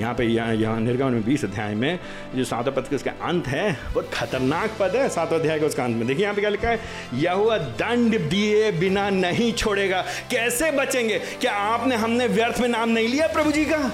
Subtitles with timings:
[0.00, 1.98] यहाँ पे यहाँ निर्गमन में बीस अध्याय में
[2.36, 5.84] जो सातवा पद के उसका अंत है, बहुत खतरनाक पद है सातवा अध्याय का उसका
[5.84, 6.80] अंत में। देखिए यहाँ पे क्या लिखा है
[7.14, 11.18] यह दंड दिए बिना नहीं छोड़ेगा। कैसे बचेंगे?
[11.40, 13.90] क्या आपने हमने व्यर्थ में नाम नहीं लिया प्रभु जी का?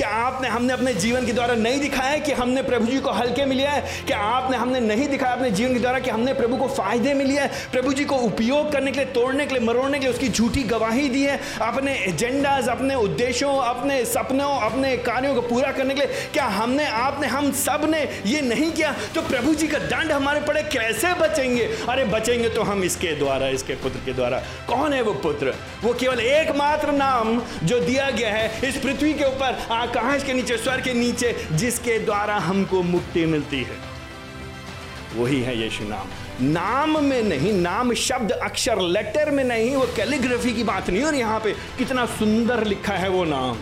[0.00, 3.44] क्या आपने हमने अपने जीवन के द्वारा नहीं दिखाया कि हमने प्रभु जी को हल्के
[3.44, 6.56] में लिया है क्या आपने हमने नहीं दिखाया अपने जीवन के द्वारा कि हमने प्रभु
[6.56, 9.68] को फ़ायदे में लिया है। प्रभु जी को उपयोग करने के लिए, तोड़ने के लिए,
[9.68, 14.96] मरोड़ने के लिए उसकी झूठी गवाही दी है। अपने एजेंडाज अपने उद्देश्यों, अपने सपनों, अपने
[14.96, 18.94] कार्यों को पूरा करने के लिए, क्या हमने, आपने, हम सबने ये नहीं किया?
[19.14, 21.64] तो प्रभु जी का दंड हमारे पड़े, कैसे बचेंगे?
[21.88, 25.54] अरे, बचेंगे तो हम इसके द्वारा, इसके पुत्र के द्वारा। कौन है वो पुत्र?
[25.82, 30.56] वो केवल एकमात्र नाम जो दिया गया है, इस पृथ्वी के ऊपर आकाश के नीचे?
[30.56, 33.76] स्वर के नीचे, जिसके द्वारा हमको मुक्ति मिलती है।
[35.16, 36.06] वही है यीशु नाम।
[36.42, 41.14] नाम में नहीं, नाम शब्द अक्षर, लेटर में नहीं, वो कैलीग्राफी की बात नहीं। और
[41.14, 43.56] यहाँ पे कितना सुंदर लिखा है वो नाम।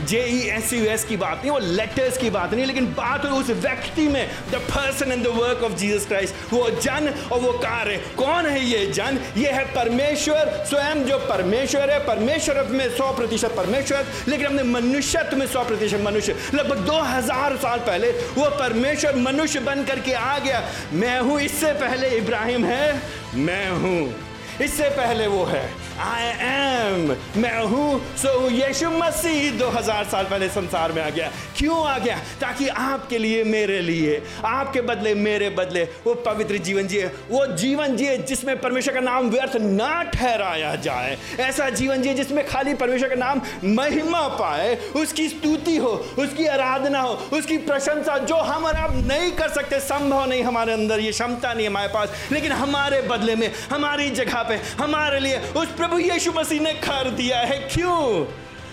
[0.00, 3.24] J E S U S की बात नहीं, वो लेटर्स की बात नहीं, लेकिन बात
[3.24, 7.40] हो उस व्यक्ति में the person in the work of Jesus Christ वो जन और
[7.40, 9.18] वो कार्य। कौन है ये जन?
[9.36, 15.36] ये है परमेश्वर, स्वयं जो परमेश्वर है। परमेश्वर में सौ प्रतिशत परमेश्वर, लेकिन अपने मनुष्यत्व
[15.36, 20.38] में सौ प्रतिशत मनुष्य। लगभग दो हज़ार साल पहले वो परमेश्वर मनुष्य बन करके आ
[20.38, 23.02] गया। मैं हूँ, इससे पहले इब्राहिम है,
[23.36, 24.14] मैं हूँ।
[24.60, 25.64] इससे पहले वो है।
[26.02, 31.86] आई एम मैं हूँ सो यीशु मसीह। 2000 साल पहले संसार में आ गया। क्यों
[31.86, 32.18] आ गया?
[32.40, 37.96] ताकि आपके लिए, मेरे लिए, आपके बदले, मेरे बदले वो पवित्र जीवन जिए। वो जीवन
[37.96, 43.08] जिए जिसमें परमेश्वर का नाम व्यर्थ ना ठहराया जाए। ऐसा जीवन जिए जिसमें खाली परमेश्वर
[43.08, 48.74] का नाम महिमा पाए। उसकी स्तुति हो, उसकी आराधना हो, उसकी प्रशंसा जो हम और
[48.74, 53.02] आप नहीं कर सकते, संभव नहीं हमारे अंदर। ये क्षमता नहीं हमारे पास। लेकिन हमारे
[53.02, 57.58] बदले में, हमारी जगह पे, हमारे लिए उस प्रभु यीशु मसीह ने कर दिया है।
[57.58, 58.26] क्यों?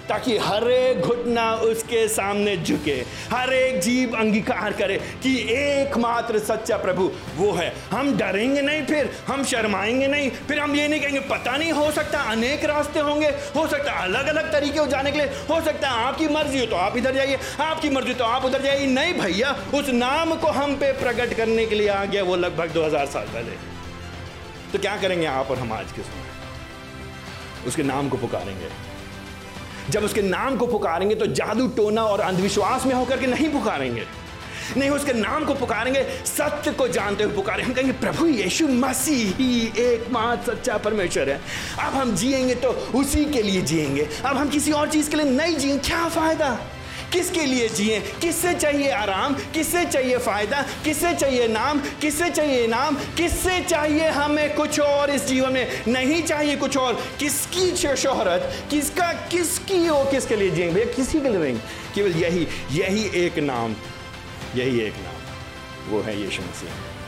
[0.09, 6.77] ताकि हर एक घुटना उसके सामने झुके। हर एक जीव अंगीकार करे कि एकमात्र सच्चा
[6.77, 11.19] प्रभु वो है। हम डरेंगे नहीं फिर, हम शर्माएँगे नहीं। फिर हम ये नहीं कहेंगे,
[11.19, 15.17] पता नहीं, हो सकता अनेक रास्ते होंगे। हो सकता अलग अलग तरीके हो जाने के
[15.17, 18.45] लिए। हो सकता है आपकी मर्ज़ी हो तो आप इधर जाइए। आपकी मर्ज़ी तो आप
[18.45, 22.23] उधर जाइए। नहीं भैया, उस नाम को हम पे प्रकट करने के लिए आ गया
[22.23, 23.51] वो लगभग 2000 साल पहले।
[24.71, 26.48] तो क्या करेंगे आप और हम आज के समय?
[27.67, 28.67] उसके नाम को पुकारेंगे।
[29.89, 34.03] जब उसके नाम को पुकारेंगे तो जादू, टोना और अंधविश्वास में होकर के नहीं पुकारेंगे।
[34.77, 39.35] नहीं, उसके नाम को पुकारेंगे, सत्य को जानते हुए पुकारे हम कहेंगे, प्रभु यीशु मसीह
[39.35, 41.41] ही एकमात्र सच्चा परमेश्वर है।
[41.79, 45.31] अब हम जिएँगे तो उसी के लिए जिएँगे। अब हम किसी और चीज़ के लिए
[45.31, 46.59] नहीं जिएँगे। क्या फ़ायदा?
[47.13, 47.99] किसके लिए जिए?
[47.99, 49.33] किससे चाहिए आराम?
[49.33, 50.61] किससे चाहिए फ़ायदा?
[50.61, 51.79] किससे चाहिए नाम?
[51.79, 55.83] किससे चाहिए नाम किससे चाहिए हमें कुछ और इस जीवन में?
[55.87, 58.67] नहीं चाहिए कुछ और। किसकी शोहरत?
[58.69, 60.05] किसका किसकी हो?
[60.05, 60.73] किसके लिए जिएँगे?
[60.73, 61.59] भैया, किसी के लिए नहीं।
[61.95, 63.75] केवल यही यही एक नाम।
[64.55, 65.15] यही एक नाम।
[65.91, 66.98] वो है यीशु मसीह।